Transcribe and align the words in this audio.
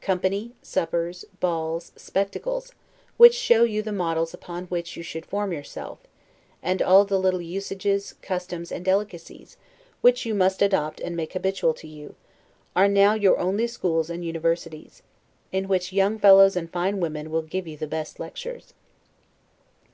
Company, 0.00 0.54
suppers, 0.62 1.26
balls, 1.40 1.92
spectacles, 1.94 2.72
which 3.18 3.34
show 3.34 3.64
you 3.64 3.82
the 3.82 3.92
models 3.92 4.32
upon 4.32 4.64
which 4.68 4.96
you 4.96 5.02
should 5.02 5.26
form 5.26 5.52
yourself, 5.52 5.98
and 6.62 6.80
all 6.80 7.04
the 7.04 7.18
little 7.18 7.42
usages, 7.42 8.14
customs, 8.22 8.72
and 8.72 8.82
delicacies, 8.82 9.58
which 10.00 10.24
you 10.24 10.34
must 10.34 10.62
adopt 10.62 11.00
and 11.02 11.14
make 11.14 11.34
habitual 11.34 11.74
to 11.74 11.86
you, 11.86 12.14
are 12.74 12.88
now 12.88 13.12
your 13.12 13.36
only 13.38 13.66
schools 13.66 14.08
and 14.08 14.24
universities; 14.24 15.02
in 15.52 15.68
which 15.68 15.92
young 15.92 16.18
fellows 16.18 16.56
and 16.56 16.72
fine 16.72 16.98
women 16.98 17.30
will 17.30 17.42
give 17.42 17.66
you 17.68 17.76
the 17.76 17.86
best 17.86 18.18
lectures. 18.18 18.72